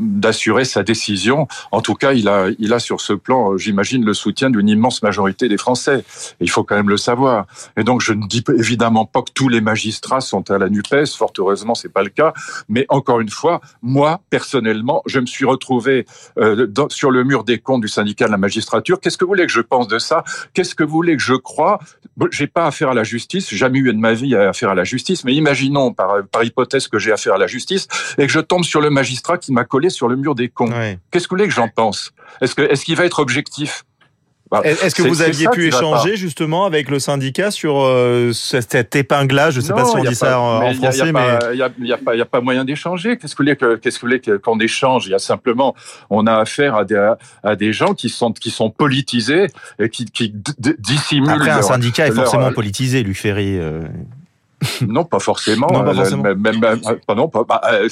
d'assurer 0.00 0.64
sa 0.64 0.82
décision. 0.82 1.48
En 1.72 1.80
tout 1.80 1.94
cas, 1.94 2.12
il 2.12 2.28
a, 2.28 2.48
il 2.58 2.72
a 2.72 2.78
sur 2.78 3.00
ce 3.00 3.12
plan, 3.12 3.56
j'imagine, 3.56 4.04
le 4.04 4.14
soutien 4.14 4.50
d'une 4.50 4.68
immense 4.68 5.02
majorité 5.02 5.48
des 5.48 5.56
Français. 5.56 6.04
Il 6.40 6.50
faut 6.50 6.64
quand 6.64 6.76
même 6.76 6.90
le 6.90 6.96
savoir. 6.96 7.46
Et 7.76 7.84
donc, 7.84 8.00
je 8.00 8.12
ne 8.12 8.26
dis 8.26 8.44
évidemment 8.56 9.06
pas 9.06 9.22
que 9.22 9.32
tous 9.32 9.48
les 9.48 9.60
magistrats 9.60 10.17
sont 10.20 10.50
à 10.50 10.58
la 10.58 10.68
Nupes. 10.68 11.06
Fort 11.16 11.32
heureusement, 11.38 11.74
c'est 11.74 11.88
pas 11.88 12.02
le 12.02 12.08
cas. 12.08 12.32
Mais 12.68 12.86
encore 12.88 13.20
une 13.20 13.28
fois, 13.28 13.60
moi 13.82 14.20
personnellement, 14.30 15.02
je 15.06 15.20
me 15.20 15.26
suis 15.26 15.44
retrouvé 15.44 16.06
euh, 16.38 16.66
dans, 16.66 16.88
sur 16.88 17.10
le 17.10 17.24
mur 17.24 17.44
des 17.44 17.58
comptes 17.58 17.82
du 17.82 17.88
syndicat 17.88 18.26
de 18.26 18.30
la 18.30 18.38
magistrature. 18.38 19.00
Qu'est-ce 19.00 19.18
que 19.18 19.24
vous 19.24 19.30
voulez 19.30 19.46
que 19.46 19.52
je 19.52 19.60
pense 19.60 19.88
de 19.88 19.98
ça? 19.98 20.24
Qu'est-ce 20.54 20.74
que 20.74 20.84
vous 20.84 20.92
voulez 20.92 21.16
que 21.16 21.22
je 21.22 21.34
croie? 21.34 21.78
J'ai 22.30 22.46
pas 22.46 22.66
affaire 22.66 22.90
à 22.90 22.94
la 22.94 23.04
justice. 23.04 23.52
Jamais 23.54 23.78
eu 23.78 23.92
de 23.92 23.98
ma 23.98 24.14
vie 24.14 24.34
affaire 24.34 24.70
à 24.70 24.74
la 24.74 24.84
justice. 24.84 25.24
Mais 25.24 25.34
imaginons 25.34 25.92
par, 25.92 26.24
par 26.30 26.44
hypothèse 26.44 26.88
que 26.88 26.98
j'ai 26.98 27.12
affaire 27.12 27.34
à 27.34 27.38
la 27.38 27.46
justice 27.46 27.88
et 28.16 28.26
que 28.26 28.32
je 28.32 28.40
tombe 28.40 28.64
sur 28.64 28.80
le 28.80 28.90
magistrat 28.90 29.38
qui 29.38 29.52
m'a 29.52 29.64
collé 29.64 29.90
sur 29.90 30.08
le 30.08 30.16
mur 30.16 30.34
des 30.34 30.48
comptes. 30.48 30.72
Qu'est-ce 31.10 31.28
que 31.28 31.34
vous 31.34 31.38
voulez 31.38 31.48
que 31.48 31.54
j'en 31.54 31.68
pense? 31.68 32.12
Est-ce 32.40 32.84
qu'il 32.84 32.96
va 32.96 33.04
être 33.04 33.18
objectif? 33.18 33.84
Bah, 34.50 34.62
Est-ce 34.64 34.94
que 34.94 35.02
vous 35.02 35.22
aviez 35.22 35.48
pu 35.48 35.66
échanger 35.66 36.16
justement 36.16 36.64
avec 36.64 36.90
le 36.90 36.98
syndicat 36.98 37.50
sur 37.50 37.80
euh, 37.80 38.32
cet 38.32 38.96
épinglage 38.96 39.54
Je 39.54 39.60
ne 39.60 39.64
sais 39.64 39.72
pas 39.72 39.84
si 39.84 39.96
on 39.96 40.04
dit 40.04 40.14
ça 40.14 40.40
en, 40.40 40.74
français, 40.74 41.12
mais 41.12 41.38
il 41.52 41.72
n'y 41.80 41.92
a, 41.92 41.96
a, 41.96 42.24
pas 42.24 42.40
moyen 42.40 42.64
d'échanger. 42.64 43.16
Qu'est-ce 43.16 43.34
que 43.34 43.42
vous 43.42 43.54
voulez 43.54 43.78
qu'est-ce 43.80 43.98
que 43.98 44.36
qu'on 44.36 44.58
échange? 44.60 45.06
Il 45.06 45.10
y 45.10 45.14
a 45.14 45.18
simplement, 45.18 45.74
on 46.10 46.26
a 46.26 46.36
affaire 46.36 46.74
à 46.74 46.84
des, 46.84 47.14
à 47.42 47.56
des 47.56 47.72
gens 47.72 47.94
qui 47.94 48.08
sont 48.08 48.32
qui 48.32 48.50
sont 48.50 48.70
politisés 48.70 49.46
et 49.78 49.88
qui, 49.88 50.06
qui 50.06 50.32
dissimulent. 50.78 51.30
Après, 51.30 51.50
un 51.50 51.62
syndicat 51.62 52.06
est 52.06 52.12
forcément 52.12 52.52
politisé, 52.52 53.02
Luc 53.02 53.16
Ferry. 53.16 53.58
Euh. 53.58 53.82
non, 54.86 55.04
pas 55.04 55.18
forcément. 55.20 55.68
Non, 55.72 55.84
pas 55.84 55.94
forcément. 55.94 56.22
Même, 56.22 56.60
non, 57.14 57.28
pas, 57.28 57.44
bah, 57.44 57.60
euh, 57.72 57.88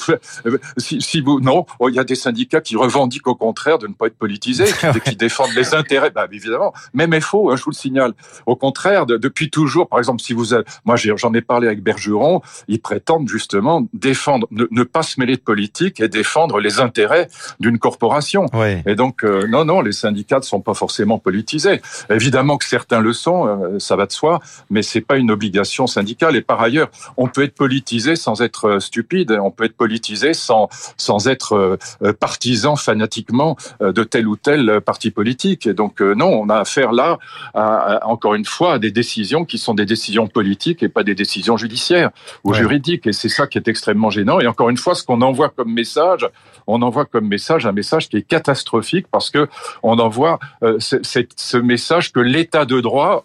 si, 0.77 1.01
si, 1.01 1.21
vous, 1.21 1.41
non, 1.41 1.65
oh, 1.79 1.89
il 1.89 1.95
y 1.95 1.99
a 1.99 2.05
des 2.05 2.15
syndicats 2.15 2.61
qui 2.61 2.77
revendiquent 2.77 3.29
au 3.29 3.35
contraire 3.35 3.79
de 3.79 3.87
ne 3.87 3.93
pas 3.93 4.07
être 4.07 4.17
politisés, 4.17 4.65
qui, 4.65 5.01
qui 5.11 5.17
défendent 5.17 5.55
les 5.55 5.75
intérêts. 5.75 6.11
Bah, 6.11 6.27
évidemment, 6.31 6.73
même 6.93 7.19
FO, 7.21 7.51
hein, 7.51 7.57
je 7.57 7.63
vous 7.63 7.71
le 7.71 7.77
signale. 7.77 8.15
Au 8.47 8.57
contraire, 8.57 9.07
de, 9.07 9.17
depuis 9.17 9.51
toujours, 9.51 9.89
par 9.89 9.99
exemple, 9.99 10.21
si 10.21 10.33
vous, 10.33 10.55
avez, 10.55 10.65
moi, 10.85 10.97
j'en 10.97 11.33
ai 11.35 11.41
parlé 11.41 11.67
avec 11.69 11.83
Bergeron, 11.83 12.43
ils 12.69 12.81
prétendent 12.81 13.29
justement 13.29 13.87
défendre, 13.93 14.47
ne, 14.51 14.83
pas 14.83 15.03
se 15.03 15.21
mêler 15.21 15.37
de 15.37 15.41
politique 15.41 16.01
et 16.01 16.09
défendre 16.09 16.59
les 16.59 16.81
intérêts 16.81 17.29
d'une 17.61 17.79
corporation. 17.79 18.47
Oui. 18.53 18.83
Et 18.87 18.95
donc, 18.95 19.25
euh, 19.25 19.47
non, 19.49 19.65
non, 19.65 19.81
les 19.81 19.93
syndicats 19.93 20.39
ne 20.39 20.45
sont 20.45 20.61
pas 20.61 20.75
forcément 20.75 21.19
politisés. 21.19 21.81
Évidemment 22.11 22.57
que 22.59 22.65
certains 22.65 23.01
le 23.01 23.13
sont, 23.13 23.47
euh, 23.47 23.79
ça 23.79 23.97
va 23.97 24.07
de 24.07 24.13
soi, 24.13 24.41
mais 24.71 24.83
c'est 24.83 25.01
pas 25.01 25.17
une 25.17 25.31
obligation 25.31 25.87
syndicale. 25.87 26.37
Et 26.37 26.43
par 26.57 26.65
ailleurs, 26.65 26.89
on 27.19 27.29
peut 27.29 27.43
être 27.43 27.55
politisé 27.55 28.17
sans 28.17 28.41
être 28.41 28.65
euh, 28.65 28.81
stupide, 28.81 29.39
on 29.43 29.51
peut 29.51 29.65
être 29.65 29.77
politisé 29.77 30.33
sans, 30.33 30.71
sans 30.97 31.29
être 31.29 31.53
euh, 31.53 31.77
euh, 32.03 32.15
partisan 32.15 32.77
fanatiquement 32.77 33.59
de 33.81 34.05
tel 34.05 34.27
ou 34.27 34.37
tel 34.37 34.81
parti 34.81 35.11
politique. 35.11 35.67
Et 35.67 35.75
donc 35.75 36.01
non, 36.01 36.29
on 36.29 36.49
a 36.49 36.61
affaire 36.61 36.93
là, 36.93 37.19
à, 37.53 38.07
encore 38.07 38.35
une 38.35 38.47
fois, 38.47 38.75
à 38.75 38.79
des 38.79 38.91
décisions 38.91 39.45
qui 39.45 39.59
sont 39.59 39.75
des 39.75 39.85
décisions 39.85 40.29
politiques 40.29 40.83
et 40.83 40.89
pas 40.89 41.03
des 41.03 41.15
décisions 41.15 41.59
judiciaires 41.59 42.11
ou 42.43 42.55
juridiques. 42.55 43.07
Et 43.07 43.13
c'est 43.13 43.29
ça 43.29 43.47
qui 43.47 43.59
est 43.59 43.69
extrêmement 43.69 44.09
gênant. 44.09 44.41
Et 44.41 44.47
encore 44.47 44.71
une 44.71 44.79
fois, 44.79 44.95
ce 44.95 45.05
qu'on 45.05 45.21
envoie 45.21 45.51
comme 45.51 45.73
message, 45.75 46.27
on 46.67 46.81
envoie 46.81 47.05
comme 47.05 47.29
message 47.29 47.67
un 47.67 47.73
message 47.73 48.09
qui 48.09 48.17
est 48.17 48.27
catastrophique 48.27 49.09
parce 49.11 49.29
que 49.29 49.47
on 49.83 49.99
envoie 49.99 50.39
ce 50.63 51.57
message 51.59 52.13
que 52.13 52.21
l'État 52.21 52.65
de 52.65 52.81
droit 52.81 53.25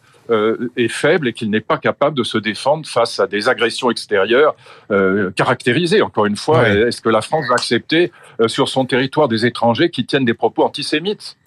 est 0.77 0.88
faible 0.88 1.27
et 1.27 1.33
qu'il 1.33 1.50
n'est 1.50 1.61
pas 1.61 1.77
capable 1.77 2.17
de 2.17 2.23
se 2.23 2.38
défendre 2.38 2.88
face 2.88 3.19
à 3.19 3.27
des 3.27 3.50
agressions 3.50 3.91
extérieures 3.91 4.55
euh, 4.91 5.31
caractérisées. 5.31 6.01
Encore 6.01 6.25
une 6.25 6.38
fois, 6.38 6.67
est-ce 6.69 7.01
que 7.01 7.09
la 7.09 7.21
France 7.21 7.45
va 7.47 7.55
accepter 7.55 8.11
euh, 8.39 8.47
sur 8.47 8.69
son 8.69 8.85
territoire 8.85 9.27
des 9.27 9.45
étrangers 9.45 9.89
qui 9.89 10.05
tiennent 10.05 10.25
des 10.25 10.33
propos 10.33 10.63
antisémites? 10.63 11.38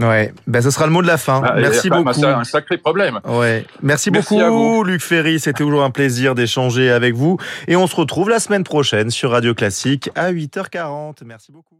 Ouais, 0.00 0.32
ben 0.46 0.62
ce 0.62 0.70
sera 0.70 0.86
le 0.86 0.92
mot 0.92 1.02
de 1.02 1.08
la 1.08 1.18
fin. 1.18 1.42
Ah, 1.44 1.54
Merci 1.56 1.90
beaucoup. 1.90 2.12
C'est 2.12 2.24
un 2.24 2.44
sacré 2.44 2.78
problème. 2.78 3.18
Ouais. 3.24 3.66
Merci, 3.82 4.12
beaucoup, 4.12 4.84
Luc 4.84 5.02
Ferry. 5.02 5.40
C'était 5.40 5.64
toujours 5.64 5.82
un 5.82 5.90
plaisir 5.90 6.36
d'échanger 6.36 6.90
avec 6.90 7.14
vous. 7.14 7.36
Et 7.66 7.74
on 7.74 7.88
se 7.88 7.96
retrouve 7.96 8.30
la 8.30 8.38
semaine 8.38 8.62
prochaine 8.62 9.10
sur 9.10 9.32
Radio 9.32 9.54
Classique 9.54 10.08
à 10.14 10.32
8h40. 10.32 11.24
Merci 11.24 11.50
beaucoup. 11.50 11.78